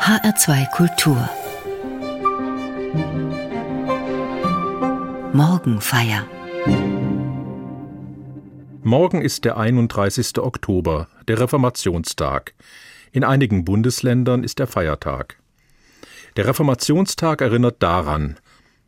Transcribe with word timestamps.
HR2 0.00 0.70
Kultur 0.70 1.28
Morgenfeier 5.34 6.26
Morgen 8.82 9.20
ist 9.20 9.44
der 9.44 9.58
31. 9.58 10.38
Oktober, 10.38 11.08
der 11.28 11.38
Reformationstag. 11.38 12.54
In 13.12 13.24
einigen 13.24 13.66
Bundesländern 13.66 14.42
ist 14.42 14.58
der 14.58 14.66
Feiertag. 14.66 15.36
Der 16.36 16.46
Reformationstag 16.46 17.42
erinnert 17.42 17.82
daran, 17.82 18.38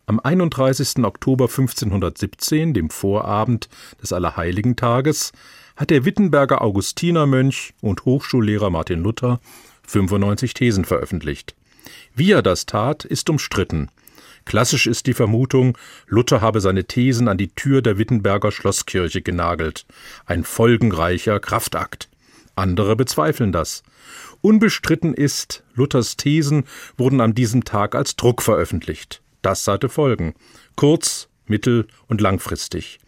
am 0.06 0.18
31. 0.18 1.04
Oktober 1.04 1.44
1517, 1.44 2.72
dem 2.72 2.88
Vorabend 2.88 3.68
des 4.00 4.14
Allerheiligentages, 4.14 5.32
hat 5.76 5.90
der 5.90 6.06
Wittenberger 6.06 6.62
Augustinermönch 6.62 7.74
und 7.82 8.06
Hochschullehrer 8.06 8.70
Martin 8.70 9.00
Luther 9.00 9.40
95 9.93 10.54
Thesen 10.54 10.84
veröffentlicht. 10.84 11.54
Wie 12.14 12.32
er 12.32 12.43
das 12.43 12.66
tat, 12.66 13.04
ist 13.04 13.30
umstritten. 13.30 13.90
Klassisch 14.44 14.86
ist 14.86 15.07
die 15.07 15.14
Vermutung, 15.14 15.79
Luther 16.08 16.40
habe 16.40 16.61
seine 16.61 16.85
Thesen 16.85 17.29
an 17.29 17.39
die 17.39 17.54
Tür 17.54 17.80
der 17.80 17.99
Wittenberger 17.99 18.50
Schlosskirche 18.50 19.22
genagelt. 19.22 19.86
Ein 20.26 20.44
folgenreicher 20.44 21.39
Kraftakt. 21.39 22.08
Andere 22.57 22.96
bezweifeln 22.96 23.52
das. 23.52 23.82
Unbestritten 24.40 25.14
ist, 25.14 25.63
Luthers 25.75 26.16
Thesen 26.16 26.64
wurden 26.96 27.21
an 27.21 27.35
diesem 27.35 27.64
Tag 27.64 27.94
als 27.94 28.16
Druck 28.16 28.43
veröffentlicht. 28.43 29.22
Das 29.43 29.66
hatte 29.68 29.88
Folgen. 29.88 30.35
Kurz, 30.74 31.29
mittel- 31.52 31.86
und 32.08 32.22
langfristig. 32.22 32.98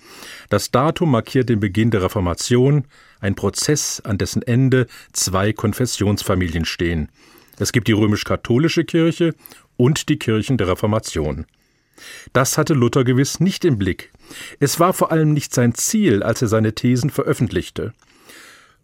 Das 0.51 0.71
Datum 0.71 1.11
markiert 1.11 1.49
den 1.49 1.61
Beginn 1.61 1.91
der 1.91 2.03
Reformation, 2.03 2.85
ein 3.21 3.35
Prozess, 3.35 4.01
an 4.05 4.19
dessen 4.19 4.43
Ende 4.43 4.87
zwei 5.15 5.55
Konfessionsfamilien 5.55 6.67
stehen. 6.67 7.09
Es 7.59 7.73
gibt 7.73 7.89
die 7.89 7.93
römisch-katholische 7.93 8.85
Kirche 8.85 9.35
und 9.79 10.11
die 10.11 10.19
Kirchen 10.19 10.59
der 10.59 10.69
Reformation. 10.69 11.47
Das 12.35 12.59
hatte 12.59 12.75
Luther 12.75 13.05
gewiss 13.05 13.41
nicht 13.41 13.65
im 13.65 13.79
Blick. 13.79 14.13
Es 14.61 14.79
war 14.79 14.93
vor 14.93 15.11
allem 15.11 15.33
nicht 15.33 15.55
sein 15.55 15.75
Ziel, 15.75 16.23
als 16.23 16.43
er 16.43 16.49
seine 16.49 16.75
Thesen 16.75 17.09
veröffentlichte. 17.09 17.95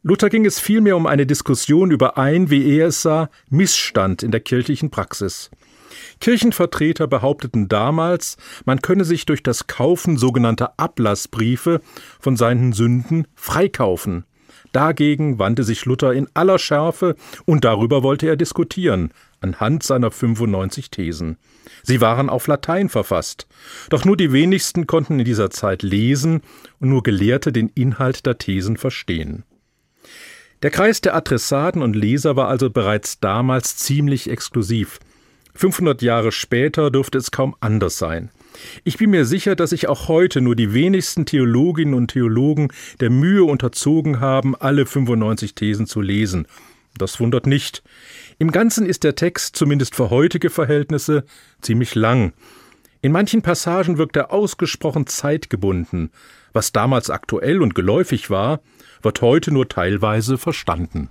Luther 0.03 0.31
ging 0.31 0.47
es 0.47 0.59
vielmehr 0.59 0.97
um 0.97 1.07
eine 1.07 1.27
Diskussion 1.27 1.91
über 1.91 2.17
ein, 2.17 2.49
wie 2.49 2.79
er 2.79 2.87
es 2.87 3.03
sah, 3.03 3.29
Missstand 3.51 4.23
in 4.23 4.31
der 4.31 4.41
kirchlichen 4.41 4.91
Praxis. 4.91 5.51
Kirchenvertreter 6.21 7.07
behaupteten 7.07 7.69
damals, 7.69 8.37
man 8.65 8.83
könne 8.83 9.05
sich 9.05 9.27
durch 9.27 9.43
das 9.43 9.67
Kaufen 9.67 10.17
sogenannter 10.17 10.75
Ablassbriefe 10.77 11.81
von 12.19 12.37
seinen 12.37 12.73
Sünden 12.73 13.27
freikaufen. 13.35 14.25
Dagegen 14.73 15.39
wandte 15.39 15.65
sich 15.65 15.85
Luther 15.85 16.13
in 16.13 16.29
aller 16.35 16.59
Schärfe 16.59 17.17
und 17.45 17.65
darüber 17.65 18.03
wollte 18.03 18.29
er 18.29 18.37
diskutieren, 18.37 19.13
anhand 19.41 19.83
seiner 19.83 20.11
95 20.11 20.91
Thesen. 20.91 21.39
Sie 21.83 22.01
waren 22.01 22.29
auf 22.29 22.47
Latein 22.47 22.89
verfasst, 22.89 23.49
doch 23.89 24.05
nur 24.05 24.17
die 24.17 24.33
wenigsten 24.33 24.87
konnten 24.87 25.19
in 25.19 25.25
dieser 25.25 25.51
Zeit 25.51 25.83
lesen 25.83 26.43
und 26.79 26.91
nur 26.91 27.03
Gelehrte 27.03 27.53
den 27.53 27.69
Inhalt 27.69 28.27
der 28.27 28.39
Thesen 28.39 28.77
verstehen. 28.77 29.45
Der 30.63 30.71
Kreis 30.71 31.01
der 31.01 31.15
Adressaten 31.17 31.83
und 31.83 31.97
Leser 31.97 32.37
war 32.37 32.49
also 32.49 32.69
bereits 32.71 33.19
damals 33.19 33.77
ziemlich 33.77 34.29
exklusiv. 34.29 35.01
500 35.55 36.03
Jahre 36.03 36.33
später 36.33 36.91
dürfte 36.91 37.19
es 37.19 37.31
kaum 37.31 37.55
anders 37.61 37.99
sein. 37.99 38.31
Ich 38.85 38.99
bin 38.99 39.11
mir 39.11 39.25
sicher, 39.25 39.57
dass 39.57 39.71
sich 39.71 39.89
auch 39.89 40.09
heute 40.09 40.41
nur 40.41 40.57
die 40.57 40.75
wenigsten 40.75 41.27
Theologinnen 41.27 41.95
und 41.95 42.09
Theologen 42.09 42.69
der 43.01 43.11
Mühe 43.11 43.45
unterzogen 43.45 44.21
haben, 44.21 44.57
alle 44.57 44.87
95 44.87 45.55
Thesen 45.55 45.87
zu 45.87 46.01
lesen. 46.01 46.47
Das 46.99 47.21
wundert 47.21 47.47
nicht. 47.47 47.83
Im 48.39 48.51
Ganzen 48.51 48.87
ist 48.87 49.05
der 49.05 49.15
Text, 49.15 49.57
zumindest 49.57 49.95
für 49.95 50.11
heutige 50.11 50.51
Verhältnisse, 50.51 51.25
ziemlich 51.61 51.95
lang. 51.95 52.33
In 53.03 53.13
manchen 53.13 53.43
Passagen 53.43 53.97
wirkt 53.97 54.17
er 54.17 54.33
ausgesprochen 54.33 55.07
zeitgebunden. 55.07 56.11
Was 56.53 56.73
damals 56.73 57.09
aktuell 57.09 57.63
und 57.63 57.75
geläufig 57.75 58.29
war, 58.29 58.61
wird 59.03 59.23
heute 59.23 59.53
nur 59.53 59.69
teilweise 59.69 60.37
verstanden. 60.37 61.09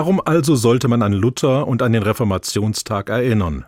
Warum 0.00 0.18
also 0.24 0.56
sollte 0.56 0.88
man 0.88 1.02
an 1.02 1.12
Luther 1.12 1.68
und 1.68 1.82
an 1.82 1.92
den 1.92 2.02
Reformationstag 2.02 3.10
erinnern? 3.10 3.66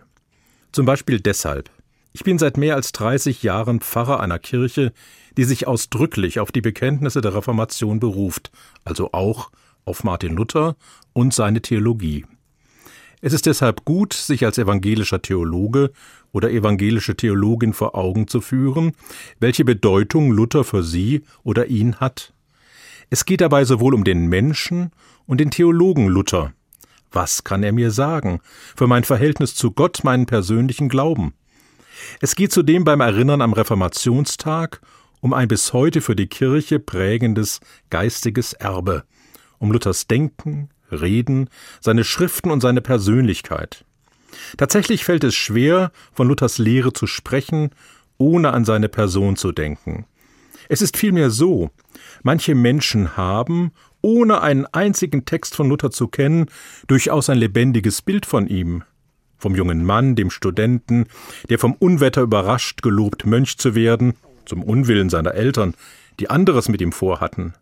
Zum 0.72 0.86
Beispiel 0.86 1.20
deshalb. 1.20 1.68
Ich 2.14 2.24
bin 2.24 2.38
seit 2.38 2.56
mehr 2.56 2.74
als 2.74 2.92
30 2.92 3.42
Jahren 3.42 3.80
Pfarrer 3.80 4.18
einer 4.18 4.38
Kirche, 4.38 4.94
die 5.36 5.44
sich 5.44 5.66
ausdrücklich 5.68 6.40
auf 6.40 6.50
die 6.50 6.62
Bekenntnisse 6.62 7.20
der 7.20 7.34
Reformation 7.34 8.00
beruft, 8.00 8.50
also 8.82 9.12
auch 9.12 9.50
auf 9.84 10.04
Martin 10.04 10.34
Luther 10.34 10.74
und 11.12 11.34
seine 11.34 11.60
Theologie. 11.60 12.24
Es 13.20 13.34
ist 13.34 13.44
deshalb 13.44 13.84
gut, 13.84 14.14
sich 14.14 14.46
als 14.46 14.56
evangelischer 14.56 15.20
Theologe 15.20 15.92
oder 16.32 16.50
evangelische 16.50 17.14
Theologin 17.14 17.74
vor 17.74 17.94
Augen 17.94 18.26
zu 18.26 18.40
führen, 18.40 18.92
welche 19.38 19.66
Bedeutung 19.66 20.32
Luther 20.32 20.64
für 20.64 20.82
sie 20.82 21.24
oder 21.44 21.66
ihn 21.66 21.96
hat. 21.96 22.32
Es 23.12 23.26
geht 23.26 23.42
dabei 23.42 23.66
sowohl 23.66 23.92
um 23.92 24.04
den 24.04 24.24
Menschen 24.28 24.90
und 25.26 25.38
den 25.38 25.50
Theologen 25.50 26.08
Luther. 26.08 26.54
Was 27.10 27.44
kann 27.44 27.62
er 27.62 27.72
mir 27.72 27.90
sagen 27.90 28.40
für 28.74 28.86
mein 28.86 29.04
Verhältnis 29.04 29.54
zu 29.54 29.70
Gott, 29.70 30.02
meinen 30.02 30.24
persönlichen 30.24 30.88
Glauben? 30.88 31.34
Es 32.22 32.36
geht 32.36 32.52
zudem 32.52 32.84
beim 32.84 33.02
Erinnern 33.02 33.42
am 33.42 33.52
Reformationstag 33.52 34.80
um 35.20 35.34
ein 35.34 35.46
bis 35.46 35.74
heute 35.74 36.00
für 36.00 36.16
die 36.16 36.26
Kirche 36.26 36.78
prägendes 36.78 37.60
geistiges 37.90 38.54
Erbe, 38.54 39.04
um 39.58 39.72
Luthers 39.72 40.06
Denken, 40.06 40.70
Reden, 40.90 41.50
seine 41.82 42.04
Schriften 42.04 42.50
und 42.50 42.62
seine 42.62 42.80
Persönlichkeit. 42.80 43.84
Tatsächlich 44.56 45.04
fällt 45.04 45.24
es 45.24 45.34
schwer, 45.34 45.92
von 46.14 46.28
Luthers 46.28 46.56
Lehre 46.56 46.94
zu 46.94 47.06
sprechen, 47.06 47.72
ohne 48.16 48.54
an 48.54 48.64
seine 48.64 48.88
Person 48.88 49.36
zu 49.36 49.52
denken. 49.52 50.06
Es 50.68 50.80
ist 50.80 50.96
vielmehr 50.96 51.30
so, 51.30 51.70
manche 52.22 52.54
Menschen 52.54 53.16
haben, 53.16 53.72
ohne 54.00 54.40
einen 54.40 54.66
einzigen 54.66 55.24
Text 55.24 55.54
von 55.54 55.68
Luther 55.68 55.90
zu 55.90 56.08
kennen, 56.08 56.46
durchaus 56.86 57.30
ein 57.30 57.38
lebendiges 57.38 58.02
Bild 58.02 58.26
von 58.26 58.46
ihm, 58.46 58.82
vom 59.38 59.54
jungen 59.54 59.84
Mann, 59.84 60.14
dem 60.14 60.30
Studenten, 60.30 61.06
der 61.48 61.58
vom 61.58 61.74
Unwetter 61.74 62.22
überrascht 62.22 62.82
gelobt, 62.82 63.26
Mönch 63.26 63.58
zu 63.58 63.74
werden, 63.74 64.14
zum 64.44 64.62
Unwillen 64.62 65.10
seiner 65.10 65.34
Eltern, 65.34 65.74
die 66.20 66.30
anderes 66.30 66.68
mit 66.68 66.80
ihm 66.80 66.92
vorhatten. 66.92 67.54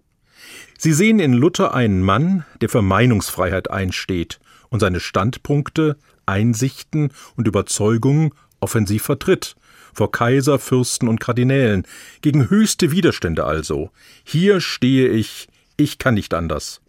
Sie 0.78 0.92
sehen 0.92 1.20
in 1.20 1.34
Luther 1.34 1.74
einen 1.74 2.02
Mann, 2.02 2.44
der 2.60 2.68
für 2.68 2.82
Meinungsfreiheit 2.82 3.70
einsteht 3.70 4.40
und 4.70 4.80
seine 4.80 5.00
Standpunkte, 5.00 5.96
Einsichten 6.26 7.12
und 7.36 7.46
Überzeugungen 7.46 8.32
offensiv 8.60 9.02
vertritt, 9.02 9.56
vor 9.92 10.12
Kaiser, 10.12 10.58
Fürsten 10.58 11.08
und 11.08 11.20
Kardinälen, 11.20 11.86
gegen 12.22 12.50
höchste 12.50 12.90
Widerstände 12.92 13.44
also. 13.44 13.90
Hier 14.24 14.60
stehe 14.60 15.08
ich, 15.08 15.48
ich 15.76 15.98
kann 15.98 16.14
nicht 16.14 16.34
anders. 16.34 16.80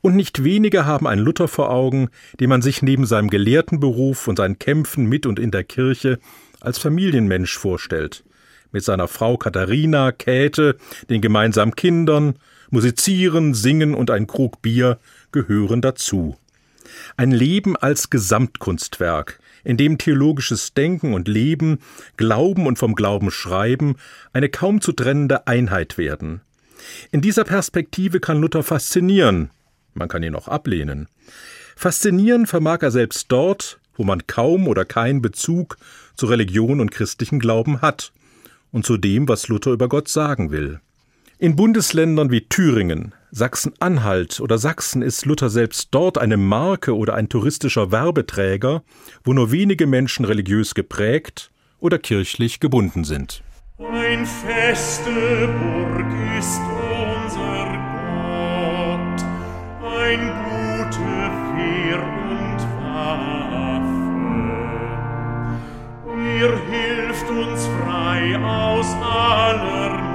Und 0.00 0.16
nicht 0.16 0.42
wenige 0.42 0.84
haben 0.84 1.06
einen 1.06 1.22
Luther 1.22 1.46
vor 1.46 1.70
Augen, 1.70 2.10
den 2.40 2.48
man 2.48 2.60
sich 2.60 2.82
neben 2.82 3.06
seinem 3.06 3.30
gelehrten 3.30 3.78
Beruf 3.78 4.26
und 4.26 4.36
seinen 4.36 4.58
Kämpfen 4.58 5.06
mit 5.06 5.26
und 5.26 5.38
in 5.38 5.52
der 5.52 5.62
Kirche 5.62 6.18
als 6.60 6.78
Familienmensch 6.78 7.56
vorstellt, 7.56 8.24
mit 8.72 8.82
seiner 8.82 9.06
Frau 9.06 9.36
Katharina, 9.36 10.10
Käthe, 10.10 10.76
den 11.08 11.20
gemeinsamen 11.20 11.76
Kindern, 11.76 12.34
musizieren, 12.70 13.54
singen 13.54 13.94
und 13.94 14.10
ein 14.10 14.26
Krug 14.26 14.60
Bier 14.60 14.98
gehören 15.30 15.80
dazu. 15.80 16.36
Ein 17.16 17.30
Leben 17.30 17.76
als 17.76 18.10
Gesamtkunstwerk, 18.10 19.38
in 19.64 19.76
dem 19.76 19.98
theologisches 19.98 20.74
Denken 20.74 21.14
und 21.14 21.28
Leben, 21.28 21.78
Glauben 22.16 22.66
und 22.66 22.78
vom 22.78 22.94
Glauben 22.94 23.30
Schreiben 23.30 23.96
eine 24.32 24.48
kaum 24.48 24.80
zu 24.80 24.92
trennende 24.92 25.46
Einheit 25.46 25.98
werden. 25.98 26.40
In 27.10 27.20
dieser 27.20 27.44
Perspektive 27.44 28.20
kann 28.20 28.40
Luther 28.40 28.62
faszinieren, 28.62 29.50
man 29.94 30.08
kann 30.08 30.22
ihn 30.22 30.34
auch 30.34 30.48
ablehnen. 30.48 31.08
Faszinieren 31.76 32.46
vermag 32.46 32.78
er 32.82 32.90
selbst 32.90 33.30
dort, 33.30 33.78
wo 33.94 34.04
man 34.04 34.26
kaum 34.26 34.68
oder 34.68 34.84
keinen 34.84 35.22
Bezug 35.22 35.76
zu 36.16 36.26
Religion 36.26 36.80
und 36.80 36.90
christlichen 36.90 37.38
Glauben 37.38 37.80
hat, 37.82 38.12
und 38.72 38.86
zu 38.86 38.96
dem, 38.96 39.28
was 39.28 39.48
Luther 39.48 39.70
über 39.70 39.88
Gott 39.88 40.08
sagen 40.08 40.50
will. 40.50 40.80
In 41.42 41.56
Bundesländern 41.56 42.30
wie 42.30 42.42
Thüringen, 42.48 43.16
Sachsen-Anhalt 43.32 44.38
oder 44.38 44.58
Sachsen 44.58 45.02
ist 45.02 45.26
Luther 45.26 45.50
selbst 45.50 45.88
dort 45.90 46.16
eine 46.16 46.36
Marke 46.36 46.96
oder 46.96 47.14
ein 47.14 47.28
touristischer 47.28 47.90
Werbeträger, 47.90 48.84
wo 49.24 49.32
nur 49.32 49.50
wenige 49.50 49.88
Menschen 49.88 50.24
religiös 50.24 50.76
geprägt 50.76 51.50
oder 51.80 51.98
kirchlich 51.98 52.60
gebunden 52.60 53.02
sind. 53.02 53.42
Ein 53.78 54.24
feste 54.24 55.48
Burg 55.58 56.06
ist 56.38 56.60
unser 57.18 57.64
Gott, 58.78 59.24
ein 59.98 60.20
gute 60.46 61.28
Fehr 61.56 62.02
und 62.30 62.60
Waffe. 62.78 63.82
Ihr 66.38 66.56
hilft 66.70 67.28
uns 67.28 67.66
frei 67.66 68.38
aus 68.38 68.86
aller 69.02 70.11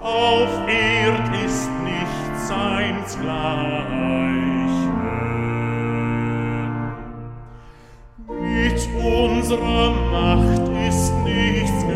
auf 0.00 0.68
Erd 0.68 1.34
ist 1.44 1.70
nicht 1.84 2.46
seins 2.46 3.18
Gleichen. 3.20 4.57
Mit 8.98 9.06
unserer 9.06 9.92
Macht 10.10 10.68
ist 10.88 11.12
nichts 11.24 11.87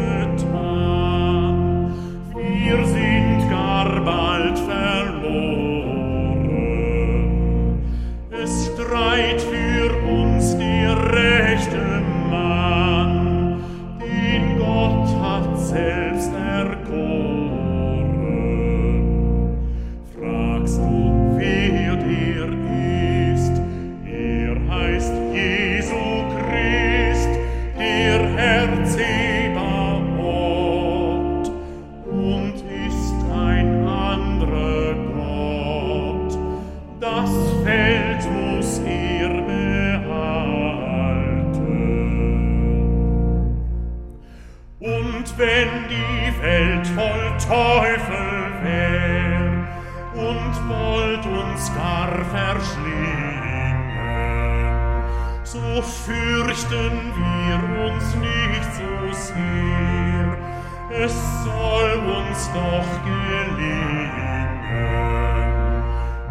und 50.52 50.68
wollt 50.68 51.26
uns 51.26 51.75
gar 51.75 52.25
verschlingen, 52.26 53.76
so 55.44 55.82
fürchten 55.82 57.12
wir 57.16 57.87
uns 57.87 58.14
nicht 58.16 58.64
so 58.75 59.12
sehr, 59.12 60.37
es 60.90 61.14
soll 61.44 61.92
uns 62.18 62.50
doch 62.52 63.04
gelingen. 63.04 64.50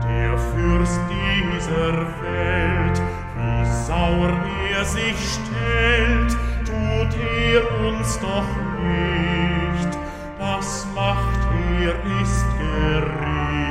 Der 0.04 0.38
Fürst 0.38 1.00
dieser 1.10 1.94
Welt, 2.22 3.02
wie 3.36 3.66
sauer 3.86 4.34
er 4.72 4.86
sich 4.86 5.18
stellt, 5.34 6.32
tut 6.66 7.18
er 7.20 7.88
uns 7.88 8.20
doch 8.20 8.48
nicht. 8.80 9.98
Das 10.40 10.88
macht 10.96 11.40
er 11.80 11.94
ist 12.22 12.46
Gericht. 12.58 13.71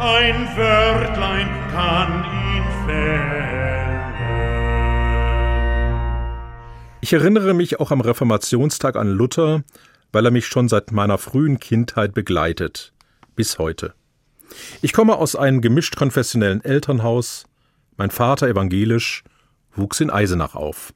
Ein 0.00 0.46
Wörtlein 0.56 1.48
kann 1.72 2.24
ihn 2.24 2.62
fällen. 2.86 3.48
Ich 7.00 7.12
erinnere 7.12 7.52
mich 7.52 7.80
auch 7.80 7.90
am 7.90 8.00
Reformationstag 8.00 8.94
an 8.94 9.08
Luther, 9.08 9.64
weil 10.12 10.24
er 10.24 10.30
mich 10.30 10.46
schon 10.46 10.68
seit 10.68 10.92
meiner 10.92 11.18
frühen 11.18 11.58
Kindheit 11.58 12.14
begleitet, 12.14 12.92
bis 13.34 13.58
heute. 13.58 13.94
Ich 14.82 14.92
komme 14.92 15.16
aus 15.16 15.34
einem 15.34 15.60
gemischt 15.62 15.96
konfessionellen 15.96 16.62
Elternhaus, 16.64 17.46
mein 17.96 18.12
Vater 18.12 18.46
evangelisch, 18.46 19.24
wuchs 19.74 19.98
in 19.98 20.10
Eisenach 20.10 20.54
auf. 20.54 20.94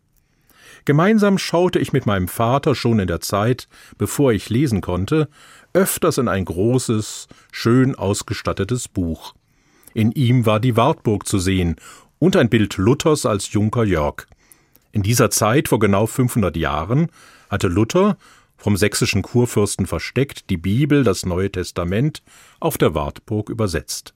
Gemeinsam 0.85 1.39
schaute 1.39 1.79
ich 1.79 1.93
mit 1.93 2.07
meinem 2.07 2.29
Vater 2.29 2.75
schon 2.75 2.99
in 2.99 3.07
der 3.07 3.21
Zeit, 3.21 3.69
bevor 3.99 4.33
ich 4.33 4.51
lesen 4.51 4.81
konnte, 4.81 5.29
öfters 5.73 6.19
in 6.19 6.29
ein 6.29 6.45
großes, 6.45 7.29
schön 7.53 7.95
ausgestattetes 7.95 8.89
Buch. 8.89 9.35
In 9.95 10.13
ihm 10.13 10.47
war 10.47 10.59
die 10.59 10.77
Wartburg 10.77 11.27
zu 11.27 11.39
sehen 11.39 11.77
und 12.19 12.37
ein 12.37 12.49
Bild 12.49 12.77
Luthers 12.77 13.27
als 13.27 13.53
Junker 13.53 13.85
Jörg. 13.85 14.27
In 14.91 15.03
dieser 15.03 15.31
Zeit, 15.31 15.69
vor 15.69 15.79
genau 15.79 16.07
500 16.07 16.57
Jahren, 16.57 17.09
hatte 17.49 17.69
Luther, 17.69 18.17
vom 18.57 18.77
sächsischen 18.77 19.23
Kurfürsten 19.23 19.87
versteckt, 19.87 20.49
die 20.49 20.57
Bibel, 20.57 21.03
das 21.03 21.27
Neue 21.27 21.51
Testament, 21.51 22.23
auf 22.61 22.79
der 22.79 22.95
Wartburg 22.95 23.49
übersetzt. 23.51 24.15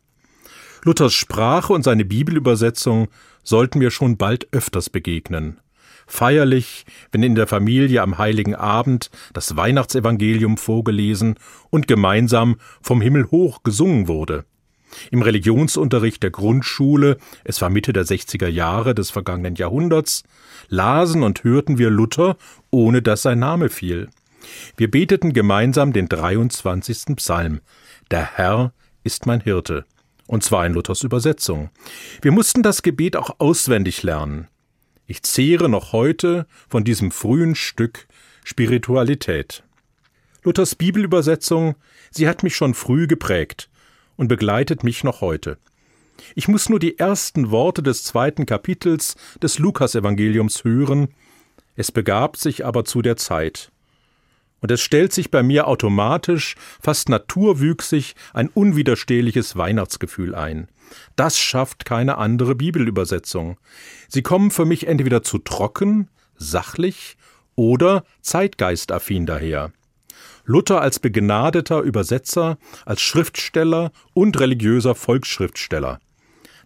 Luthers 0.82 1.14
Sprache 1.14 1.72
und 1.72 1.82
seine 1.82 2.04
Bibelübersetzung 2.04 3.08
sollten 3.42 3.78
mir 3.80 3.90
schon 3.90 4.16
bald 4.16 4.52
öfters 4.52 4.88
begegnen. 4.88 5.58
Feierlich, 6.06 6.84
wenn 7.12 7.22
in 7.22 7.34
der 7.34 7.46
Familie 7.46 8.02
am 8.02 8.18
heiligen 8.18 8.54
Abend 8.54 9.10
das 9.32 9.56
Weihnachtsevangelium 9.56 10.56
vorgelesen 10.56 11.38
und 11.70 11.88
gemeinsam 11.88 12.56
vom 12.80 13.00
Himmel 13.00 13.30
hoch 13.30 13.62
gesungen 13.62 14.08
wurde. 14.08 14.44
Im 15.10 15.22
Religionsunterricht 15.22 16.22
der 16.22 16.30
Grundschule, 16.30 17.18
es 17.44 17.60
war 17.60 17.70
Mitte 17.70 17.92
der 17.92 18.04
60er 18.04 18.48
Jahre 18.48 18.94
des 18.94 19.10
vergangenen 19.10 19.56
Jahrhunderts, 19.56 20.22
lasen 20.68 21.22
und 21.22 21.44
hörten 21.44 21.78
wir 21.78 21.90
Luther, 21.90 22.36
ohne 22.70 23.02
dass 23.02 23.22
sein 23.22 23.38
Name 23.38 23.68
fiel. 23.68 24.08
Wir 24.76 24.90
beteten 24.90 25.32
gemeinsam 25.32 25.92
den 25.92 26.08
23. 26.08 27.16
Psalm. 27.16 27.60
Der 28.10 28.36
Herr 28.36 28.72
ist 29.02 29.26
mein 29.26 29.40
Hirte. 29.40 29.84
Und 30.26 30.42
zwar 30.42 30.66
in 30.66 30.74
Luthers 30.74 31.02
Übersetzung. 31.02 31.70
Wir 32.20 32.32
mussten 32.32 32.62
das 32.62 32.82
Gebet 32.82 33.16
auch 33.16 33.36
auswendig 33.38 34.02
lernen. 34.02 34.48
Ich 35.06 35.22
zehre 35.22 35.68
noch 35.68 35.92
heute 35.92 36.46
von 36.68 36.82
diesem 36.82 37.12
frühen 37.12 37.54
Stück 37.54 38.08
Spiritualität. 38.44 39.62
Luthers 40.42 40.74
Bibelübersetzung, 40.74 41.76
sie 42.10 42.28
hat 42.28 42.42
mich 42.42 42.56
schon 42.56 42.74
früh 42.74 43.06
geprägt 43.06 43.68
und 44.16 44.28
begleitet 44.28 44.84
mich 44.84 45.04
noch 45.04 45.20
heute. 45.20 45.58
Ich 46.34 46.48
muss 46.48 46.68
nur 46.68 46.78
die 46.78 46.98
ersten 46.98 47.50
Worte 47.50 47.82
des 47.82 48.02
zweiten 48.02 48.46
Kapitels 48.46 49.16
des 49.42 49.58
Lukasevangeliums 49.58 50.64
hören, 50.64 51.08
es 51.76 51.92
begab 51.92 52.36
sich 52.36 52.64
aber 52.64 52.84
zu 52.84 53.02
der 53.02 53.16
Zeit. 53.16 53.70
Und 54.60 54.70
es 54.70 54.80
stellt 54.80 55.12
sich 55.12 55.30
bei 55.30 55.42
mir 55.42 55.66
automatisch, 55.66 56.54
fast 56.80 57.08
naturwüchsig, 57.08 58.14
ein 58.32 58.48
unwiderstehliches 58.48 59.56
Weihnachtsgefühl 59.56 60.34
ein. 60.34 60.68
Das 61.14 61.38
schafft 61.38 61.84
keine 61.84 62.18
andere 62.18 62.54
Bibelübersetzung. 62.54 63.58
Sie 64.08 64.22
kommen 64.22 64.50
für 64.50 64.64
mich 64.64 64.86
entweder 64.86 65.22
zu 65.22 65.38
trocken, 65.38 66.08
sachlich 66.36 67.16
oder 67.54 68.04
zeitgeistaffin 68.22 69.26
daher. 69.26 69.72
Luther 70.44 70.80
als 70.80 71.00
begnadeter 71.00 71.80
Übersetzer, 71.80 72.56
als 72.84 73.02
Schriftsteller 73.02 73.90
und 74.14 74.38
religiöser 74.38 74.94
Volksschriftsteller. 74.94 75.98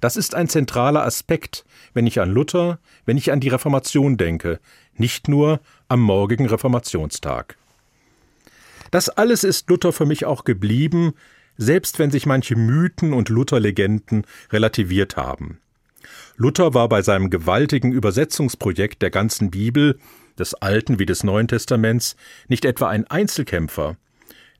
Das 0.00 0.16
ist 0.16 0.34
ein 0.34 0.48
zentraler 0.48 1.04
Aspekt, 1.04 1.64
wenn 1.94 2.06
ich 2.06 2.20
an 2.20 2.30
Luther, 2.30 2.78
wenn 3.04 3.16
ich 3.16 3.32
an 3.32 3.40
die 3.40 3.48
Reformation 3.48 4.16
denke, 4.16 4.60
nicht 4.94 5.28
nur 5.28 5.60
am 5.88 6.00
morgigen 6.00 6.46
Reformationstag. 6.46 7.56
Das 8.90 9.08
alles 9.08 9.44
ist 9.44 9.68
Luther 9.70 9.92
für 9.92 10.06
mich 10.06 10.24
auch 10.24 10.44
geblieben, 10.44 11.14
selbst 11.56 11.98
wenn 11.98 12.10
sich 12.10 12.26
manche 12.26 12.56
Mythen 12.56 13.12
und 13.12 13.28
Luther-Legenden 13.28 14.24
relativiert 14.50 15.16
haben. 15.16 15.60
Luther 16.36 16.74
war 16.74 16.88
bei 16.88 17.02
seinem 17.02 17.30
gewaltigen 17.30 17.92
Übersetzungsprojekt 17.92 19.02
der 19.02 19.10
ganzen 19.10 19.50
Bibel 19.50 19.98
des 20.38 20.54
Alten 20.54 20.98
wie 20.98 21.06
des 21.06 21.22
Neuen 21.22 21.48
Testaments 21.48 22.16
nicht 22.48 22.64
etwa 22.64 22.88
ein 22.88 23.06
Einzelkämpfer. 23.06 23.96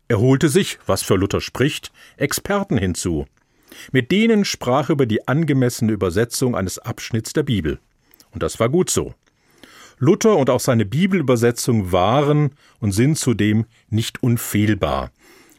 Er 0.09 0.21
holte 0.21 0.49
sich, 0.49 0.79
was 0.87 1.03
für 1.03 1.17
Luther 1.17 1.41
spricht, 1.41 1.91
Experten 2.17 2.77
hinzu. 2.77 3.27
Mit 3.93 4.11
denen 4.11 4.45
sprach 4.45 4.91
er 4.91 4.95
über 4.95 5.07
die 5.07 5.27
angemessene 5.27 5.93
Übersetzung 5.93 6.55
eines 6.55 6.79
Abschnitts 6.79 7.33
der 7.33 7.45
Bibel. 7.45 7.79
Und 8.33 8.43
das 8.43 8.61
war 8.61 8.69
gut 8.69 8.91
so. 8.91 9.15
Luther 10.01 10.37
und 10.37 10.49
auch 10.49 10.61
seine 10.61 10.87
Bibelübersetzung 10.87 11.93
waren 11.93 12.53
und 12.81 12.93
sind 12.93 13.19
zudem 13.19 13.67
nicht 13.91 14.23
unfehlbar. 14.23 15.13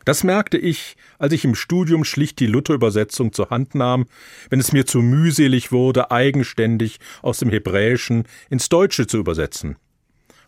Das 0.03 0.24
merkte 0.24 0.57
ich, 0.57 0.98
als 1.19 1.31
ich 1.31 1.45
im 1.45 1.53
Studium 1.53 2.03
schlicht 2.03 2.39
die 2.39 2.48
Luther-Übersetzung 2.48 3.33
zur 3.33 3.51
Hand 3.51 3.75
nahm, 3.75 4.07
wenn 4.50 4.60
es 4.60 4.71
mir 4.71 4.88
zu 4.88 5.03
mühselig 5.03 5.71
wurde, 5.71 6.10
eigenständig 6.10 7.00
aus 7.21 7.38
dem 7.38 7.51
Hebräischen 7.51 8.25
ins 8.50 8.67
Deutsche 8.67 9.05
zu 9.05 9.17
übersetzen. 9.17 9.75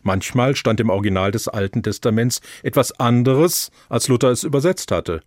Manchmal 0.02 0.56
stand 0.56 0.80
im 0.80 0.90
Original 0.90 1.30
des 1.30 1.46
Alten 1.46 1.84
Testaments 1.84 2.40
etwas 2.64 2.98
anderes, 2.98 3.70
als 3.88 4.08
Luther 4.08 4.30
es 4.30 4.42
übersetzt 4.42 4.90
hatte. 4.90 5.22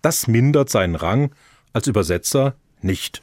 Das 0.00 0.26
mindert 0.26 0.70
seinen 0.70 0.94
Rang 0.94 1.32
als 1.74 1.86
Übersetzer 1.86 2.56
nicht. 2.80 3.22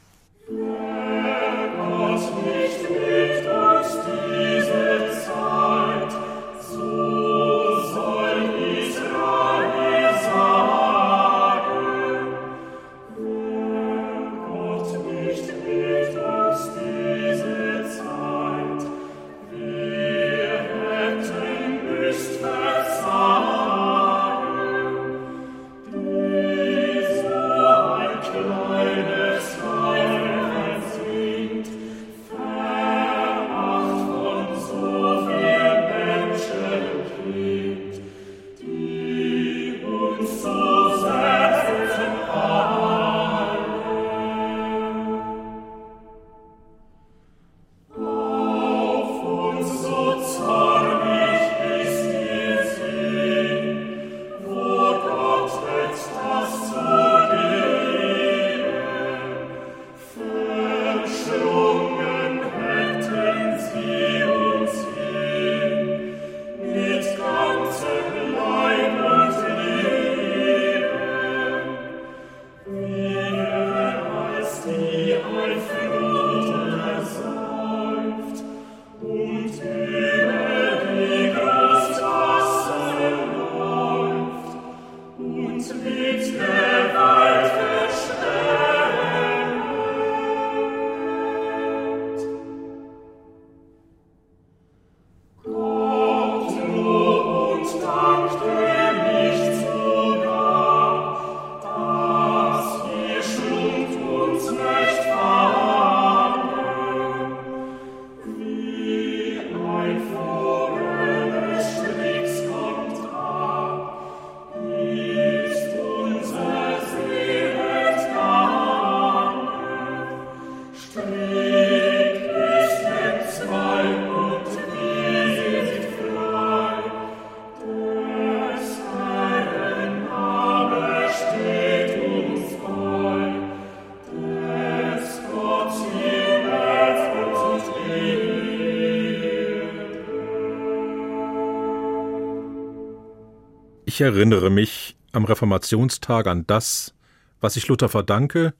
Ich 143.94 144.00
erinnere 144.00 144.50
mich 144.50 144.96
am 145.12 145.24
Reformationstag 145.24 146.26
an 146.26 146.48
das, 146.48 146.94
was 147.40 147.54
ich 147.54 147.68
Luther 147.68 147.88
verdanke, 147.88 148.52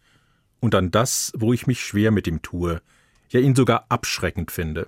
und 0.61 0.77
an 0.77 0.93
das, 0.93 1.33
wo 1.37 1.53
ich 1.53 1.67
mich 1.67 1.81
schwer 1.81 2.13
mit 2.13 2.29
ihm 2.29 2.41
tue, 2.41 2.81
ja 3.31 3.41
ihn 3.41 3.57
sogar 3.57 3.87
abschreckend 3.89 4.53
finde. 4.53 4.87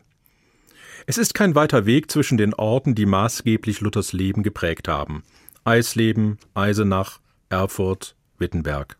Es 1.04 1.18
ist 1.18 1.34
kein 1.34 1.56
weiter 1.56 1.84
Weg 1.84 2.12
zwischen 2.12 2.38
den 2.38 2.54
Orten, 2.54 2.94
die 2.94 3.06
maßgeblich 3.06 3.80
Luthers 3.80 4.12
Leben 4.12 4.44
geprägt 4.44 4.86
haben. 4.86 5.24
Eisleben, 5.64 6.38
Eisenach, 6.54 7.18
Erfurt, 7.48 8.14
Wittenberg. 8.38 8.96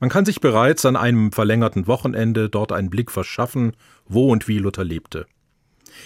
Man 0.00 0.10
kann 0.10 0.24
sich 0.24 0.40
bereits 0.40 0.84
an 0.84 0.96
einem 0.96 1.30
verlängerten 1.30 1.86
Wochenende 1.86 2.50
dort 2.50 2.72
einen 2.72 2.90
Blick 2.90 3.12
verschaffen, 3.12 3.76
wo 4.08 4.32
und 4.32 4.48
wie 4.48 4.58
Luther 4.58 4.82
lebte. 4.82 5.26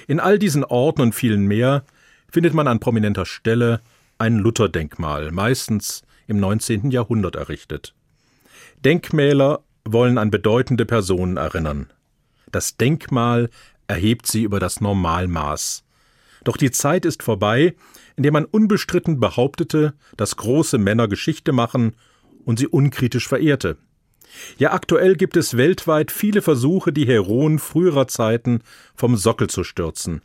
In 0.06 0.20
all 0.20 0.38
diesen 0.38 0.64
Orten 0.64 1.00
und 1.00 1.14
vielen 1.14 1.46
mehr 1.46 1.82
findet 2.30 2.52
man 2.52 2.68
an 2.68 2.78
prominenter 2.78 3.24
Stelle 3.24 3.80
ein 4.18 4.38
Lutherdenkmal, 4.38 5.30
meistens 5.30 6.02
im 6.26 6.40
19. 6.40 6.90
Jahrhundert 6.90 7.36
errichtet. 7.36 7.94
Denkmäler 8.84 9.64
wollen 9.84 10.18
an 10.18 10.30
bedeutende 10.30 10.86
Personen 10.86 11.36
erinnern. 11.36 11.92
Das 12.50 12.76
Denkmal 12.76 13.50
erhebt 13.86 14.26
sie 14.26 14.42
über 14.42 14.60
das 14.60 14.80
Normalmaß. 14.80 15.84
Doch 16.44 16.56
die 16.56 16.70
Zeit 16.70 17.04
ist 17.04 17.22
vorbei, 17.22 17.74
in 18.16 18.22
der 18.22 18.32
man 18.32 18.44
unbestritten 18.44 19.20
behauptete, 19.20 19.94
dass 20.16 20.36
große 20.36 20.78
Männer 20.78 21.08
Geschichte 21.08 21.52
machen 21.52 21.94
und 22.44 22.58
sie 22.58 22.68
unkritisch 22.68 23.28
verehrte. 23.28 23.76
Ja, 24.58 24.72
aktuell 24.72 25.16
gibt 25.16 25.36
es 25.36 25.56
weltweit 25.56 26.10
viele 26.10 26.42
Versuche, 26.42 26.92
die 26.92 27.06
Heroen 27.06 27.58
früherer 27.58 28.08
Zeiten 28.08 28.60
vom 28.94 29.16
Sockel 29.16 29.48
zu 29.48 29.64
stürzen. 29.64 30.22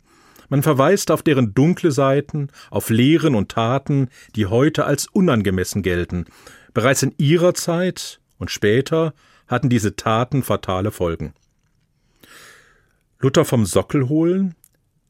Man 0.52 0.62
verweist 0.62 1.10
auf 1.10 1.22
deren 1.22 1.54
dunkle 1.54 1.92
Seiten, 1.92 2.48
auf 2.70 2.90
Lehren 2.90 3.34
und 3.34 3.50
Taten, 3.50 4.10
die 4.36 4.44
heute 4.44 4.84
als 4.84 5.06
unangemessen 5.06 5.80
gelten. 5.80 6.26
Bereits 6.74 7.02
in 7.02 7.14
ihrer 7.16 7.54
Zeit 7.54 8.20
und 8.36 8.50
später 8.50 9.14
hatten 9.48 9.70
diese 9.70 9.96
Taten 9.96 10.42
fatale 10.42 10.90
Folgen. 10.90 11.32
Luther 13.18 13.46
vom 13.46 13.64
Sockel 13.64 14.10
holen? 14.10 14.54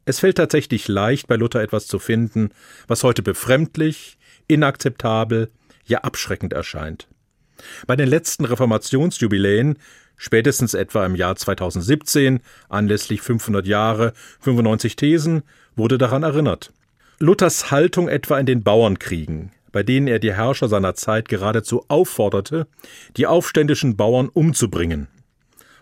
Es 0.04 0.20
fällt 0.20 0.36
tatsächlich 0.36 0.86
leicht, 0.86 1.26
bei 1.26 1.34
Luther 1.34 1.60
etwas 1.60 1.88
zu 1.88 1.98
finden, 1.98 2.50
was 2.86 3.02
heute 3.02 3.22
befremdlich, 3.22 4.18
inakzeptabel, 4.46 5.50
ja 5.84 6.02
abschreckend 6.02 6.52
erscheint. 6.52 7.08
Bei 7.88 7.96
den 7.96 8.08
letzten 8.08 8.44
Reformationsjubiläen, 8.44 9.76
spätestens 10.16 10.74
etwa 10.74 11.04
im 11.04 11.14
Jahr 11.14 11.36
2017, 11.36 12.40
anlässlich 12.68 13.20
500 13.20 13.66
Jahre, 13.66 14.12
95 14.40 14.96
Thesen, 14.96 15.42
wurde 15.76 15.98
daran 15.98 16.22
erinnert. 16.22 16.72
Luthers 17.18 17.70
Haltung 17.70 18.08
etwa 18.08 18.38
in 18.38 18.46
den 18.46 18.62
Bauernkriegen, 18.62 19.52
bei 19.70 19.82
denen 19.82 20.08
er 20.08 20.18
die 20.18 20.34
Herrscher 20.34 20.68
seiner 20.68 20.94
Zeit 20.94 21.28
geradezu 21.28 21.84
aufforderte, 21.88 22.66
die 23.16 23.26
aufständischen 23.26 23.96
Bauern 23.96 24.28
umzubringen. 24.28 25.08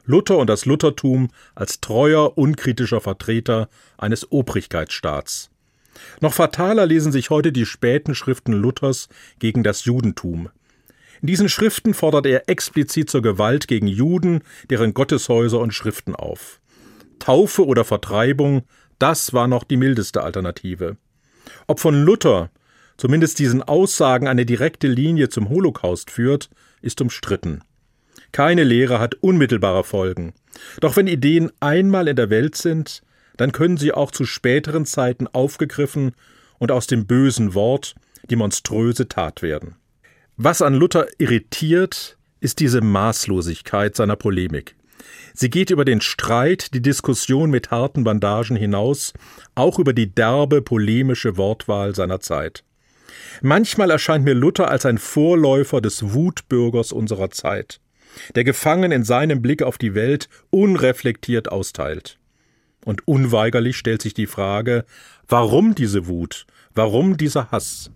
Luther 0.04 0.38
und 0.38 0.48
das 0.48 0.64
Luthertum 0.64 1.28
als 1.54 1.80
treuer, 1.80 2.36
unkritischer 2.36 3.00
Vertreter 3.00 3.68
eines 3.96 4.30
Obrigkeitsstaats. 4.30 5.50
Noch 6.20 6.34
fataler 6.34 6.86
lesen 6.86 7.12
sich 7.12 7.30
heute 7.30 7.52
die 7.52 7.66
späten 7.66 8.14
Schriften 8.14 8.52
Luthers 8.52 9.08
gegen 9.38 9.62
das 9.62 9.84
Judentum. 9.84 10.50
In 11.22 11.26
diesen 11.26 11.48
Schriften 11.48 11.94
fordert 11.94 12.26
er 12.26 12.48
explizit 12.48 13.10
zur 13.10 13.22
Gewalt 13.22 13.68
gegen 13.68 13.86
Juden, 13.86 14.42
deren 14.70 14.94
Gotteshäuser 14.94 15.58
und 15.60 15.74
Schriften 15.74 16.14
auf. 16.14 16.60
Taufe 17.18 17.66
oder 17.66 17.84
Vertreibung, 17.84 18.62
das 18.98 19.32
war 19.32 19.46
noch 19.46 19.64
die 19.64 19.76
mildeste 19.76 20.22
Alternative. 20.22 20.96
Ob 21.66 21.80
von 21.80 22.02
Luther 22.02 22.50
zumindest 22.96 23.38
diesen 23.38 23.62
Aussagen 23.62 24.28
eine 24.28 24.46
direkte 24.46 24.86
Linie 24.86 25.28
zum 25.28 25.48
Holocaust 25.48 26.10
führt, 26.10 26.50
ist 26.82 27.00
umstritten. 27.00 27.62
Keine 28.32 28.64
Lehre 28.64 28.98
hat 28.98 29.14
unmittelbare 29.16 29.84
Folgen. 29.84 30.34
Doch 30.80 30.96
wenn 30.96 31.06
Ideen 31.06 31.50
einmal 31.60 32.08
in 32.08 32.16
der 32.16 32.30
Welt 32.30 32.56
sind, 32.56 33.02
dann 33.36 33.52
können 33.52 33.76
sie 33.76 33.92
auch 33.92 34.10
zu 34.10 34.24
späteren 34.24 34.84
Zeiten 34.84 35.26
aufgegriffen 35.26 36.12
und 36.58 36.70
aus 36.70 36.86
dem 36.86 37.06
bösen 37.06 37.54
Wort 37.54 37.94
die 38.28 38.36
monströse 38.36 39.08
Tat 39.08 39.40
werden. 39.42 39.76
Was 40.42 40.62
an 40.62 40.72
Luther 40.72 41.06
irritiert, 41.18 42.16
ist 42.40 42.60
diese 42.60 42.80
Maßlosigkeit 42.80 43.94
seiner 43.94 44.16
Polemik. 44.16 44.74
Sie 45.34 45.50
geht 45.50 45.68
über 45.68 45.84
den 45.84 46.00
Streit, 46.00 46.72
die 46.72 46.80
Diskussion 46.80 47.50
mit 47.50 47.70
harten 47.70 48.04
Bandagen 48.04 48.56
hinaus, 48.56 49.12
auch 49.54 49.78
über 49.78 49.92
die 49.92 50.14
derbe 50.14 50.62
polemische 50.62 51.36
Wortwahl 51.36 51.94
seiner 51.94 52.20
Zeit. 52.20 52.64
Manchmal 53.42 53.90
erscheint 53.90 54.24
mir 54.24 54.32
Luther 54.32 54.70
als 54.70 54.86
ein 54.86 54.96
Vorläufer 54.96 55.82
des 55.82 56.14
Wutbürgers 56.14 56.90
unserer 56.90 57.30
Zeit, 57.30 57.78
der 58.34 58.44
gefangen 58.44 58.92
in 58.92 59.04
seinem 59.04 59.42
Blick 59.42 59.62
auf 59.62 59.76
die 59.76 59.94
Welt 59.94 60.30
unreflektiert 60.48 61.52
austeilt. 61.52 62.16
Und 62.86 63.06
unweigerlich 63.06 63.76
stellt 63.76 64.00
sich 64.00 64.14
die 64.14 64.26
Frage, 64.26 64.86
warum 65.28 65.74
diese 65.74 66.06
Wut, 66.06 66.46
warum 66.72 67.18
dieser 67.18 67.50
Hass? 67.50 67.90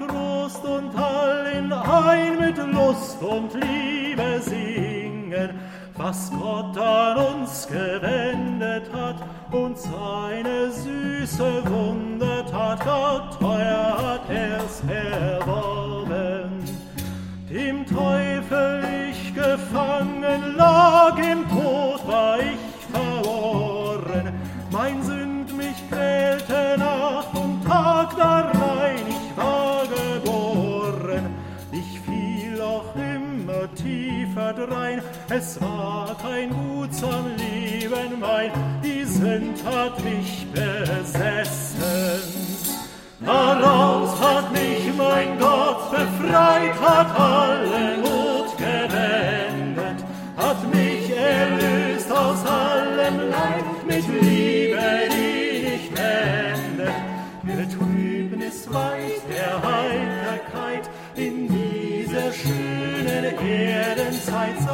Wir 0.00 0.06
getrost 0.06 0.64
und 0.64 0.96
allen 0.96 1.72
ein 1.72 2.38
mit 2.38 2.56
Lust 2.72 3.22
und 3.22 3.54
Liebe 3.54 4.40
singen, 4.40 5.50
was 5.96 6.30
Gott 6.30 6.76
an 6.78 7.16
uns 7.16 7.66
gewendet 7.66 8.90
hat 8.92 9.16
und 9.50 9.76
seine 9.78 10.70
süße 10.70 11.62
Wundertat, 11.66 12.80
Gott 12.84 13.38
teuer 13.40 13.96
hat 13.98 14.30
er's 14.30 14.82
erworben. 14.88 16.64
Dem 17.50 17.86
Teufel 17.86 18.84
ich 19.10 19.34
gefangen 19.34 20.56
lag, 20.56 21.16
im 21.18 21.48
Tod 21.48 21.97
es 35.30 35.60
war 35.60 36.16
kein 36.22 36.50
Guts 36.50 37.02
am 37.02 37.26
Leben 37.36 38.20
mein, 38.20 38.50
die 38.82 39.04
Sünd 39.04 39.62
hat 39.64 40.02
mich 40.02 40.46
besessen. 40.52 41.78
Daraus 43.20 44.18
hat 44.20 44.52
mich 44.52 44.90
mein 44.96 45.38
Gott 45.38 45.90
befreit, 45.90 46.72
hat 46.80 47.20
alle 47.20 47.98
Not 47.98 48.56
gewendet, 48.56 50.04
hat 50.36 50.74
mich 50.74 51.10
erlöst 51.10 52.10
aus 52.10 52.46
allem 52.46 53.30
Leid, 53.30 53.86
mit 53.86 54.06
Liebe, 54.22 54.80
die 55.10 55.68
nicht 55.68 55.92
endet. 55.98 56.94
Betrübnis 57.42 58.72
weit 58.72 59.22
der 59.28 59.62
Heiterkeit 59.62 60.88
in 61.16 61.48
dieser 61.48 62.32
schönen 62.32 63.24
Erdenzeit 63.46 64.67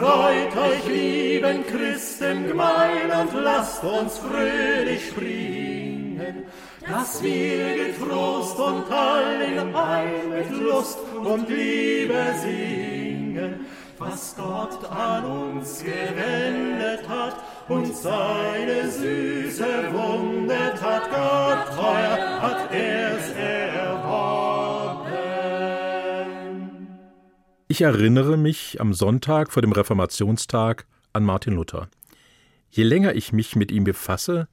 freut 0.00 0.56
euch, 0.56 0.86
lieben 0.86 1.64
Christen 1.66 2.46
gemein, 2.46 3.10
und 3.20 3.42
lasst 3.42 3.84
uns 3.84 4.18
fröhlich 4.18 5.08
springen, 5.08 6.44
dass 6.88 7.22
wir 7.22 7.76
getrost 7.76 8.58
und 8.58 8.90
allen 8.90 9.74
ein 9.74 10.30
mit 10.30 10.50
Lust 10.58 10.98
und 11.22 11.48
Liebe 11.48 12.34
singen, 12.40 13.66
was 13.98 14.34
Gott 14.36 14.90
an 14.90 15.24
uns 15.24 15.84
gewendet 15.84 17.06
hat 17.06 17.36
und 17.68 17.94
seine 17.94 18.90
süße 18.90 19.92
Wunde 19.92 20.72
tat, 20.80 21.10
Gott 21.10 21.76
treuer 21.76 22.40
hat 22.40 22.72
er's 22.72 23.19
Ich 27.70 27.82
erinnere 27.82 28.36
mich 28.36 28.80
am 28.80 28.92
Sonntag 28.92 29.52
vor 29.52 29.62
dem 29.62 29.70
Reformationstag 29.70 30.88
an 31.12 31.22
Martin 31.22 31.54
Luther. 31.54 31.88
Je 32.68 32.82
länger 32.82 33.14
ich 33.14 33.32
mich 33.32 33.54
mit 33.54 33.70
ihm 33.70 33.84
befasse, 33.84 34.48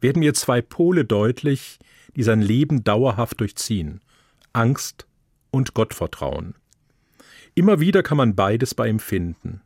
werden 0.00 0.18
mir 0.18 0.34
zwei 0.34 0.62
Pole 0.62 1.04
deutlich, 1.04 1.78
die 2.16 2.24
sein 2.24 2.42
Leben 2.42 2.82
dauerhaft 2.82 3.38
durchziehen 3.38 4.00
Angst 4.52 5.06
und 5.52 5.74
Gottvertrauen. 5.74 6.56
Immer 7.54 7.78
wieder 7.78 8.02
kann 8.02 8.16
man 8.16 8.34
beides 8.34 8.74
bei 8.74 8.88
ihm 8.88 8.98
finden. 8.98 9.60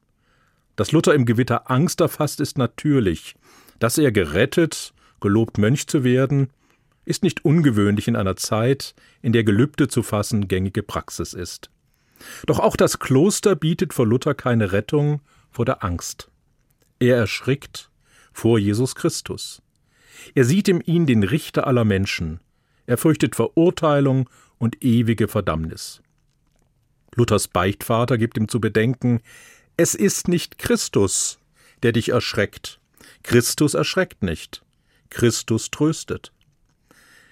Dass 0.76 0.92
Luther 0.92 1.14
im 1.14 1.24
Gewitter 1.24 1.70
Angst 1.70 2.02
erfasst, 2.02 2.38
ist 2.38 2.58
natürlich. 2.58 3.34
Dass 3.78 3.96
er 3.96 4.12
gerettet, 4.12 4.92
gelobt 5.22 5.56
Mönch 5.56 5.86
zu 5.86 6.04
werden, 6.04 6.50
ist 7.06 7.22
nicht 7.22 7.46
ungewöhnlich 7.46 8.08
in 8.08 8.16
einer 8.16 8.36
Zeit, 8.36 8.94
in 9.22 9.32
der 9.32 9.44
Gelübde 9.44 9.88
zu 9.88 10.02
fassen 10.02 10.48
gängige 10.48 10.82
Praxis 10.82 11.32
ist. 11.32 11.70
Doch 12.46 12.58
auch 12.58 12.76
das 12.76 12.98
Kloster 12.98 13.56
bietet 13.56 13.92
vor 13.94 14.06
Luther 14.06 14.34
keine 14.34 14.72
Rettung 14.72 15.20
vor 15.50 15.64
der 15.64 15.82
Angst. 15.84 16.30
Er 16.98 17.16
erschrickt 17.16 17.90
vor 18.32 18.58
Jesus 18.58 18.94
Christus. 18.94 19.62
Er 20.34 20.44
sieht 20.44 20.68
in 20.68 20.80
ihn 20.80 21.06
den 21.06 21.22
Richter 21.22 21.66
aller 21.66 21.84
Menschen. 21.84 22.40
Er 22.86 22.98
fürchtet 22.98 23.36
Verurteilung 23.36 24.28
und 24.58 24.84
ewige 24.84 25.28
Verdammnis. 25.28 26.02
Luthers 27.14 27.48
Beichtvater 27.48 28.18
gibt 28.18 28.36
ihm 28.36 28.48
zu 28.48 28.60
bedenken, 28.60 29.20
es 29.76 29.94
ist 29.94 30.28
nicht 30.28 30.58
Christus, 30.58 31.38
der 31.82 31.92
dich 31.92 32.10
erschreckt. 32.10 32.80
Christus 33.22 33.74
erschreckt 33.74 34.22
nicht. 34.22 34.62
Christus 35.08 35.70
tröstet. 35.70 36.32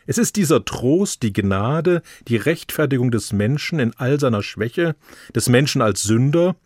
Es 0.09 0.17
ist 0.17 0.37
dieser 0.37 0.65
Trost, 0.65 1.23
die 1.23 1.35
Gnade, 1.35 2.01
die 2.29 2.37
Rechtfertigung 2.37 3.11
des 3.11 3.35
Menschen 3.35 3.79
in 3.79 3.93
all 3.99 4.19
seiner 4.19 4.43
Schwäche, 4.43 4.97
des 5.35 5.51
Menschen 5.51 5.83
als 5.83 6.03
Sünder, 6.03 6.57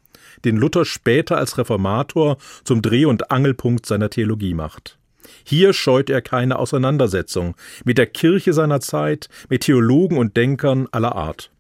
den 0.45 0.57
Luther 0.57 0.85
später 0.85 1.39
als 1.39 1.59
Reformator 1.59 2.37
zum 2.63 2.83
Dreh- 2.83 3.05
und 3.05 3.33
Angelpunkt 3.33 3.85
seiner 3.85 4.11
Theologie 4.11 4.55
macht. 4.55 4.97
Hier 5.43 5.73
scheut 5.73 6.09
er 6.09 6.23
keine 6.23 6.57
Auseinandersetzung 6.57 7.57
mit 7.85 7.99
der 7.99 8.07
Kirche 8.07 8.53
seiner 8.53 8.81
Zeit, 8.81 9.29
mit 9.49 9.63
Theologen 9.63 10.19
und 10.19 10.37
Denkern 10.37 10.87
aller 10.93 11.17
Art. 11.17 11.51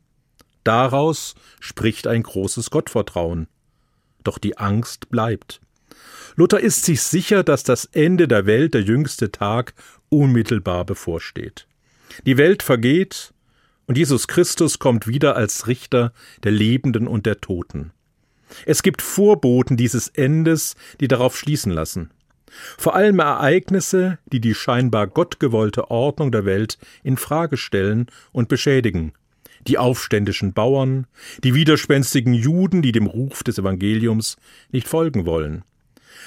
Daraus 0.62 1.34
spricht 1.58 2.06
ein 2.06 2.22
großes 2.22 2.70
Gottvertrauen. 2.70 3.48
Doch 4.22 4.38
die 4.38 4.56
Angst 4.56 5.10
bleibt. 5.10 5.60
Luther 6.36 6.60
ist 6.60 6.84
sich 6.84 7.02
sicher, 7.02 7.42
dass 7.42 7.64
das 7.64 7.86
Ende 7.86 8.28
der 8.28 8.46
Welt, 8.46 8.72
der 8.72 8.82
jüngste 8.82 9.32
Tag, 9.32 9.74
unmittelbar 10.10 10.84
bevorsteht. 10.84 11.66
Die 12.26 12.36
Welt 12.36 12.62
vergeht, 12.62 13.32
und 13.86 13.98
Jesus 13.98 14.28
Christus 14.28 14.78
kommt 14.78 15.06
wieder 15.06 15.36
als 15.36 15.66
Richter 15.66 16.12
der 16.44 16.52
Lebenden 16.52 17.06
und 17.08 17.26
der 17.26 17.40
Toten. 17.40 17.92
Es 18.66 18.82
gibt 18.82 19.02
Vorboten 19.02 19.76
dieses 19.76 20.08
Endes, 20.08 20.76
die 21.00 21.08
darauf 21.08 21.36
schließen 21.36 21.72
lassen. 21.72 22.10
Vor 22.76 22.94
allem 22.94 23.18
Ereignisse, 23.18 24.18
die 24.26 24.40
die 24.40 24.54
scheinbar 24.54 25.06
gottgewollte 25.06 25.90
Ordnung 25.90 26.32
der 26.32 26.44
Welt 26.44 26.78
in 27.02 27.16
Frage 27.16 27.56
stellen 27.56 28.06
und 28.30 28.48
beschädigen. 28.48 29.12
Die 29.66 29.78
aufständischen 29.78 30.52
Bauern, 30.52 31.06
die 31.44 31.54
widerspenstigen 31.54 32.34
Juden, 32.34 32.82
die 32.82 32.92
dem 32.92 33.06
Ruf 33.06 33.42
des 33.42 33.58
Evangeliums 33.58 34.36
nicht 34.70 34.88
folgen 34.88 35.24
wollen. 35.24 35.64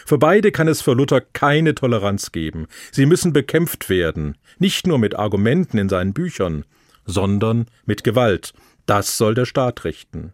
Für 0.05 0.17
beide 0.17 0.51
kann 0.51 0.67
es 0.67 0.81
für 0.81 0.93
Luther 0.93 1.21
keine 1.21 1.75
Toleranz 1.75 2.31
geben. 2.31 2.67
Sie 2.91 3.05
müssen 3.05 3.33
bekämpft 3.33 3.89
werden, 3.89 4.37
nicht 4.59 4.87
nur 4.87 4.97
mit 4.97 5.15
Argumenten 5.15 5.77
in 5.77 5.89
seinen 5.89 6.13
Büchern, 6.13 6.65
sondern 7.05 7.67
mit 7.85 8.03
Gewalt. 8.03 8.53
Das 8.85 9.17
soll 9.17 9.35
der 9.35 9.45
Staat 9.45 9.83
richten. 9.83 10.33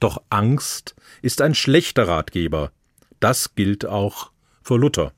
Doch 0.00 0.22
Angst 0.30 0.94
ist 1.20 1.40
ein 1.40 1.54
schlechter 1.54 2.08
Ratgeber. 2.08 2.72
Das 3.20 3.54
gilt 3.54 3.86
auch 3.86 4.30
für 4.62 4.76
Luther. 4.76 5.12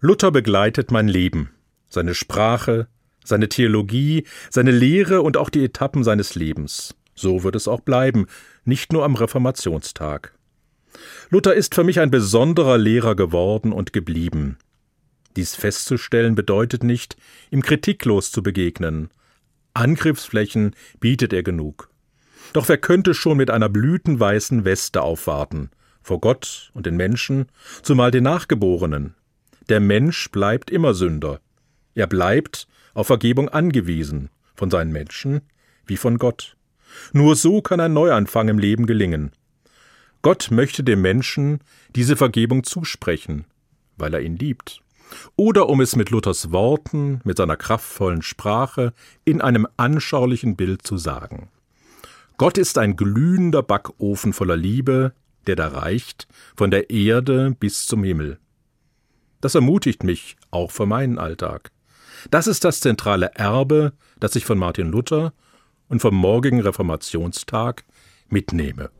Luther 0.00 0.30
begleitet 0.30 0.90
mein 0.90 1.08
Leben, 1.08 1.50
seine 1.88 2.14
Sprache, 2.14 2.88
seine 3.24 3.48
Theologie, 3.48 4.24
seine 4.48 4.70
Lehre 4.70 5.22
und 5.22 5.36
auch 5.36 5.50
die 5.50 5.64
Etappen 5.64 6.04
seines 6.04 6.34
Lebens. 6.34 6.94
So 7.14 7.42
wird 7.42 7.54
es 7.54 7.68
auch 7.68 7.80
bleiben, 7.80 8.26
nicht 8.64 8.92
nur 8.92 9.04
am 9.04 9.14
Reformationstag. 9.14 10.34
Luther 11.30 11.54
ist 11.54 11.74
für 11.74 11.84
mich 11.84 12.00
ein 12.00 12.10
besonderer 12.10 12.78
Lehrer 12.78 13.14
geworden 13.14 13.72
und 13.72 13.92
geblieben. 13.92 14.58
Dies 15.36 15.54
festzustellen 15.54 16.34
bedeutet 16.34 16.82
nicht, 16.82 17.16
ihm 17.50 17.62
kritiklos 17.62 18.32
zu 18.32 18.42
begegnen. 18.42 19.10
Angriffsflächen 19.74 20.74
bietet 20.98 21.32
er 21.32 21.42
genug. 21.42 21.88
Doch 22.52 22.68
wer 22.68 22.78
könnte 22.78 23.14
schon 23.14 23.36
mit 23.36 23.50
einer 23.50 23.68
blütenweißen 23.68 24.64
Weste 24.64 25.02
aufwarten, 25.02 25.70
vor 26.02 26.20
Gott 26.20 26.70
und 26.74 26.86
den 26.86 26.96
Menschen, 26.96 27.46
zumal 27.82 28.10
den 28.10 28.24
Nachgeborenen? 28.24 29.14
Der 29.68 29.78
Mensch 29.78 30.30
bleibt 30.30 30.70
immer 30.70 30.94
Sünder. 30.94 31.40
Er 31.94 32.08
bleibt 32.08 32.66
auf 32.92 33.06
Vergebung 33.06 33.48
angewiesen, 33.48 34.30
von 34.56 34.70
seinen 34.70 34.90
Menschen 34.90 35.42
wie 35.86 35.96
von 35.96 36.18
Gott. 36.18 36.56
Nur 37.12 37.36
so 37.36 37.62
kann 37.62 37.80
ein 37.80 37.92
Neuanfang 37.92 38.48
im 38.48 38.58
Leben 38.58 38.86
gelingen. 38.86 39.32
Gott 40.22 40.50
möchte 40.50 40.84
dem 40.84 41.00
Menschen 41.00 41.60
diese 41.96 42.16
Vergebung 42.16 42.64
zusprechen, 42.64 43.46
weil 43.96 44.12
er 44.12 44.20
ihn 44.20 44.36
liebt. 44.36 44.82
Oder 45.36 45.68
um 45.68 45.80
es 45.80 45.96
mit 45.96 46.10
Luthers 46.10 46.52
Worten, 46.52 47.20
mit 47.24 47.38
seiner 47.38 47.56
kraftvollen 47.56 48.22
Sprache, 48.22 48.92
in 49.24 49.40
einem 49.40 49.66
anschaulichen 49.76 50.56
Bild 50.56 50.82
zu 50.82 50.98
sagen. 50.98 51.48
Gott 52.36 52.58
ist 52.58 52.78
ein 52.78 52.96
glühender 52.96 53.62
Backofen 53.62 54.32
voller 54.32 54.56
Liebe, 54.56 55.12
der 55.46 55.56
da 55.56 55.68
reicht, 55.68 56.28
von 56.54 56.70
der 56.70 56.90
Erde 56.90 57.56
bis 57.58 57.86
zum 57.86 58.04
Himmel. 58.04 58.38
Das 59.40 59.54
ermutigt 59.54 60.04
mich 60.04 60.36
auch 60.50 60.70
für 60.70 60.86
meinen 60.86 61.18
Alltag. 61.18 61.70
Das 62.30 62.46
ist 62.46 62.64
das 62.64 62.80
zentrale 62.80 63.32
Erbe, 63.34 63.94
das 64.20 64.36
ich 64.36 64.44
von 64.44 64.58
Martin 64.58 64.90
Luther 64.90 65.32
und 65.88 66.00
vom 66.00 66.14
morgigen 66.14 66.60
Reformationstag 66.60 67.84
mitnehme. 68.28 68.90